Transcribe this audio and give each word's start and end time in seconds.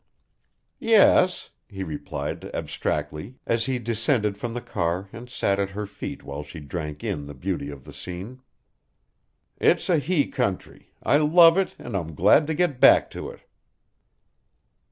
"Yes," 0.79 1.51
he 1.67 1.83
replied 1.83 2.45
abstractedly 2.55 3.35
as 3.45 3.67
he 3.67 3.77
descended 3.77 4.35
from 4.35 4.55
the 4.55 4.59
car 4.59 5.07
and 5.13 5.29
sat 5.29 5.59
at 5.59 5.69
her 5.77 5.85
feet 5.85 6.23
while 6.23 6.41
she 6.41 6.59
drank 6.59 7.03
in 7.03 7.27
the 7.27 7.35
beauty 7.35 7.69
of 7.69 7.83
the 7.83 7.93
scene, 7.93 8.41
"it's 9.59 9.91
a 9.91 9.99
he 9.99 10.25
country; 10.25 10.91
I 11.03 11.17
love 11.17 11.55
it, 11.55 11.75
and 11.77 11.95
I'm 11.95 12.15
glad 12.15 12.47
to 12.47 12.55
get 12.55 12.79
back 12.79 13.11
to 13.11 13.29
it." 13.29 13.41